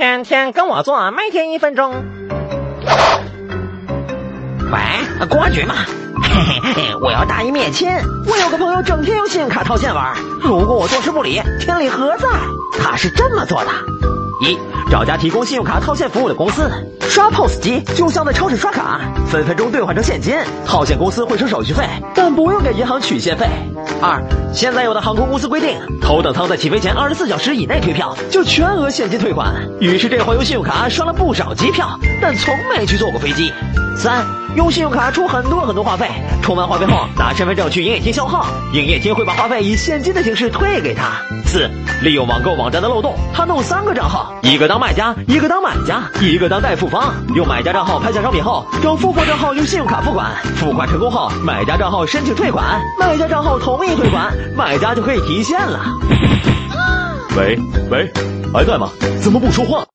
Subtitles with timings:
[0.00, 1.92] 天天跟我做，每天一分钟。
[4.72, 5.74] 喂，郭局吗？
[7.04, 7.86] 我要大义灭亲。
[8.26, 12.26] 我有个朋友整天用信用卡套现玩，如果我坐视不理，天理何在？
[12.82, 13.70] 他是这么做的：
[14.40, 14.56] 一，
[14.90, 16.70] 找家提供信用卡套现服务的公司，
[17.02, 20.34] 刷 POS 机就像在超市刷卡，分分钟兑换成现金。
[20.64, 23.46] 套现公司会收手续费，但不用给银行取现费。
[24.02, 24.22] 二，
[24.52, 29.54] 现在有的航空公司规定，头等舱在起飞前二十四小时以内退票就全额现金退款。
[29.80, 33.52] 于是这回用信用卡刷了不少机票，但从没去坐过飞机。
[33.96, 34.24] 三，
[34.56, 36.08] 用信用卡充很多很多话费，
[36.40, 41.20] 充完话费后拿身份证去营业厅消耗，营业厅会把话费以现金的形式退给他。
[41.44, 41.68] 四，
[42.00, 47.12] 利用网购网站的漏洞，他弄三个账号，一个当卖家，一个当买家，一个当代付方。
[47.34, 55.78] 用买家账号拍下商品后，找付货账号用信用卡付款，付款成功后，买家账号申请退款，卖家账号同意退款，买家就可以提现了。
[57.36, 57.56] 喂
[57.88, 58.12] 喂，
[58.52, 58.90] 还在吗？
[59.22, 59.84] 怎么不说话？